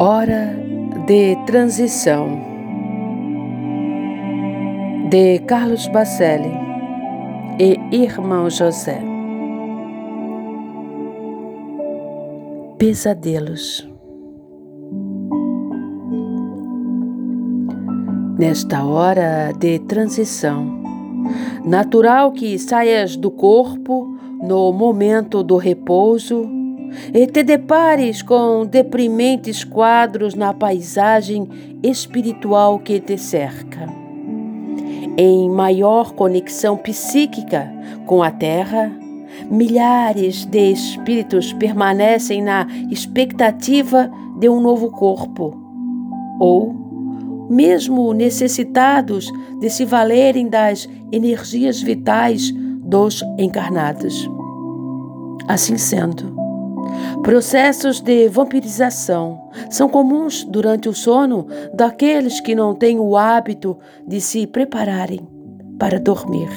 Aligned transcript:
Hora 0.00 0.54
de 1.08 1.34
transição 1.44 2.28
de 5.10 5.40
Carlos 5.40 5.88
Bacelli 5.88 6.52
e 7.58 7.96
Irmão 8.04 8.48
José. 8.48 9.02
Pesadelos. 12.78 13.88
Nesta 18.38 18.84
hora 18.84 19.50
de 19.50 19.80
transição, 19.80 20.80
natural 21.64 22.30
que 22.30 22.56
saias 22.56 23.16
do 23.16 23.32
corpo 23.32 24.16
no 24.40 24.72
momento 24.72 25.42
do 25.42 25.56
repouso 25.56 26.57
e 27.12 27.26
te 27.26 27.42
depares 27.42 28.22
com 28.22 28.66
deprimentes 28.66 29.64
quadros 29.64 30.34
na 30.34 30.52
paisagem 30.52 31.48
espiritual 31.82 32.78
que 32.78 33.00
te 33.00 33.16
cerca. 33.16 33.86
Em 35.16 35.50
maior 35.50 36.12
conexão 36.12 36.76
psíquica 36.76 37.72
com 38.06 38.22
a 38.22 38.30
Terra, 38.30 38.92
milhares 39.50 40.44
de 40.44 40.72
espíritos 40.72 41.52
permanecem 41.52 42.42
na 42.42 42.66
expectativa 42.90 44.10
de 44.38 44.48
um 44.48 44.60
novo 44.60 44.90
corpo, 44.90 45.56
ou 46.38 47.48
mesmo 47.50 48.12
necessitados 48.12 49.30
de 49.58 49.70
se 49.70 49.84
valerem 49.84 50.48
das 50.48 50.88
energias 51.10 51.82
vitais 51.82 52.52
dos 52.82 53.22
encarnados. 53.38 54.30
Assim 55.48 55.76
sendo, 55.76 56.37
Processos 57.22 58.00
de 58.00 58.28
vampirização 58.28 59.50
são 59.70 59.88
comuns 59.88 60.44
durante 60.44 60.88
o 60.88 60.94
sono 60.94 61.46
daqueles 61.74 62.40
que 62.40 62.54
não 62.54 62.74
têm 62.74 62.98
o 62.98 63.16
hábito 63.16 63.76
de 64.06 64.20
se 64.20 64.46
prepararem 64.46 65.20
para 65.78 66.00
dormir. 66.00 66.48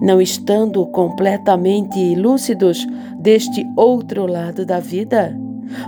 Não 0.00 0.20
estando 0.20 0.84
completamente 0.86 2.14
lúcidos 2.16 2.86
deste 3.18 3.64
outro 3.76 4.26
lado 4.26 4.66
da 4.66 4.80
vida, 4.80 5.36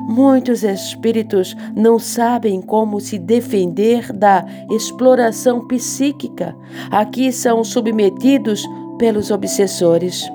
muitos 0.03 0.63
espíritos 0.63 1.57
não 1.75 1.99
sabem 1.99 2.61
como 2.61 3.01
se 3.01 3.19
defender 3.19 4.13
da 4.13 4.45
exploração 4.71 5.67
psíquica 5.67 6.55
a 6.91 7.05
que 7.05 7.33
são 7.33 7.65
submetidos 7.65 8.63
pelos 8.99 9.31
obsessores. 9.31 10.31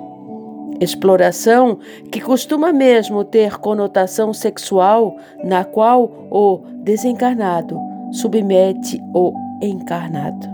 Exploração 0.80 1.80
que 2.12 2.20
costuma 2.20 2.74
mesmo 2.74 3.24
ter 3.24 3.58
conotação 3.58 4.34
sexual, 4.34 5.18
na 5.44 5.64
qual 5.64 6.28
o 6.30 6.62
desencarnado 6.84 7.80
submete 8.12 9.02
o 9.14 9.34
encarnado. 9.62 10.48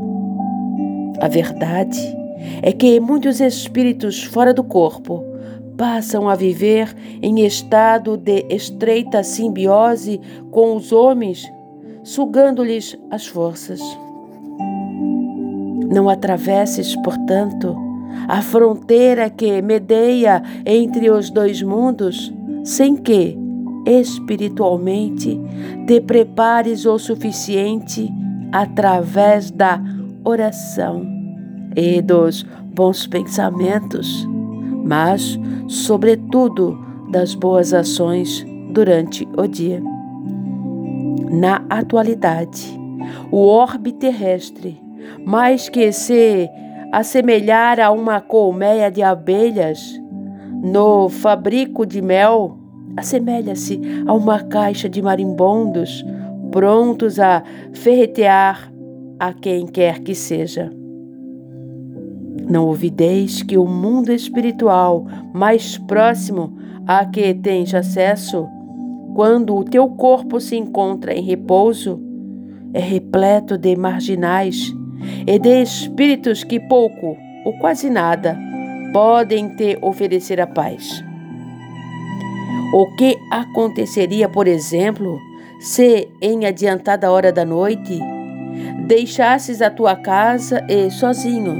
A 1.19 1.27
verdade 1.27 1.99
é 2.61 2.71
que 2.71 2.99
muitos 2.99 3.39
espíritos 3.39 4.23
fora 4.23 4.53
do 4.53 4.63
corpo 4.63 5.23
passam 5.77 6.29
a 6.29 6.35
viver 6.35 6.95
em 7.21 7.45
estado 7.45 8.15
de 8.15 8.45
estreita 8.49 9.23
simbiose 9.23 10.21
com 10.51 10.75
os 10.75 10.91
homens, 10.91 11.51
sugando-lhes 12.03 12.97
as 13.09 13.25
forças. 13.25 13.79
Não 15.91 16.07
atravesses, 16.07 16.95
portanto, 16.97 17.75
a 18.27 18.41
fronteira 18.41 19.29
que 19.29 19.61
medeia 19.61 20.41
entre 20.65 21.09
os 21.09 21.29
dois 21.29 21.61
mundos, 21.61 22.33
sem 22.63 22.95
que, 22.95 23.37
espiritualmente, 23.85 25.39
te 25.87 25.99
prepares 26.01 26.85
o 26.85 26.97
suficiente 26.97 28.11
através 28.51 29.49
da 29.51 29.81
oração 30.23 31.05
e 31.75 32.01
dos 32.01 32.43
bons 32.73 33.07
pensamentos, 33.07 34.27
mas, 34.83 35.39
sobretudo, 35.67 36.77
das 37.09 37.35
boas 37.35 37.73
ações 37.73 38.45
durante 38.71 39.27
o 39.37 39.47
dia. 39.47 39.81
Na 41.29 41.63
atualidade, 41.69 42.79
o 43.31 43.37
orbe 43.37 43.91
terrestre, 43.91 44.81
mais 45.25 45.69
que 45.69 45.91
se 45.91 46.49
assemelhar 46.91 47.79
a 47.79 47.91
uma 47.91 48.19
colmeia 48.19 48.91
de 48.91 49.01
abelhas 49.01 49.99
no 50.61 51.09
fabrico 51.09 51.85
de 51.85 52.01
mel, 52.01 52.57
assemelha-se 52.97 53.79
a 54.05 54.13
uma 54.13 54.39
caixa 54.39 54.89
de 54.89 55.01
marimbondos 55.01 56.03
prontos 56.51 57.17
a 57.17 57.43
ferretear 57.73 58.71
a 59.17 59.33
quem 59.33 59.65
quer 59.65 59.99
que 59.99 60.13
seja. 60.13 60.71
Não 62.49 62.67
ouvideis 62.67 63.41
que 63.41 63.57
o 63.57 63.65
mundo 63.65 64.11
espiritual 64.11 65.05
mais 65.33 65.77
próximo 65.77 66.53
a 66.85 67.05
que 67.05 67.33
tens 67.33 67.73
acesso, 67.73 68.47
quando 69.15 69.55
o 69.55 69.63
teu 69.63 69.87
corpo 69.87 70.39
se 70.41 70.57
encontra 70.57 71.13
em 71.13 71.23
repouso, 71.23 72.01
é 72.73 72.79
repleto 72.79 73.57
de 73.57 73.75
marginais 73.75 74.73
e 75.25 75.39
de 75.39 75.61
espíritos 75.61 76.43
que 76.43 76.59
pouco 76.59 77.17
ou 77.45 77.57
quase 77.59 77.89
nada 77.89 78.37
podem 78.93 79.55
te 79.55 79.77
oferecer 79.81 80.39
a 80.39 80.47
paz. 80.47 81.03
O 82.73 82.95
que 82.95 83.17
aconteceria, 83.31 84.29
por 84.29 84.47
exemplo, 84.47 85.19
se, 85.59 86.09
em 86.21 86.45
adiantada 86.45 87.11
hora 87.11 87.31
da 87.31 87.45
noite, 87.45 87.99
deixasses 88.87 89.61
a 89.61 89.69
tua 89.69 89.95
casa 89.95 90.65
e, 90.69 90.89
sozinho, 90.89 91.55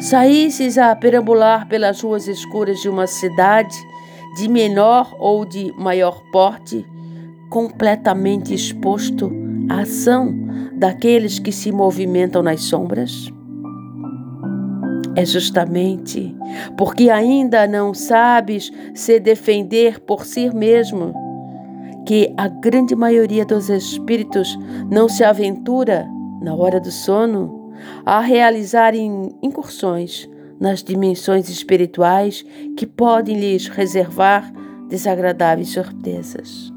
saísses 0.00 0.78
a 0.78 0.94
perambular 0.94 1.66
pelas 1.68 2.00
ruas 2.00 2.28
escuras 2.28 2.80
de 2.80 2.88
uma 2.88 3.06
cidade 3.06 3.76
de 4.36 4.48
menor 4.48 5.14
ou 5.18 5.44
de 5.44 5.72
maior 5.76 6.22
porte, 6.30 6.86
completamente 7.48 8.54
exposto 8.54 9.32
à 9.68 9.80
ação 9.80 10.37
daqueles 10.78 11.38
que 11.38 11.52
se 11.52 11.72
movimentam 11.72 12.42
nas 12.42 12.62
sombras? 12.62 13.30
É 15.16 15.24
justamente 15.24 16.34
porque 16.76 17.10
ainda 17.10 17.66
não 17.66 17.92
sabes 17.92 18.70
se 18.94 19.18
defender 19.18 20.00
por 20.00 20.24
si 20.24 20.48
mesmo 20.54 21.12
que 22.06 22.32
a 22.36 22.48
grande 22.48 22.94
maioria 22.94 23.44
dos 23.44 23.68
espíritos 23.68 24.56
não 24.90 25.08
se 25.08 25.24
aventura, 25.24 26.06
na 26.40 26.54
hora 26.54 26.80
do 26.80 26.90
sono, 26.90 27.72
a 28.06 28.20
realizarem 28.20 29.30
incursões 29.42 30.28
nas 30.60 30.82
dimensões 30.82 31.48
espirituais 31.48 32.44
que 32.76 32.86
podem 32.86 33.38
lhes 33.38 33.68
reservar 33.68 34.52
desagradáveis 34.88 35.68
surpresas. 35.68 36.67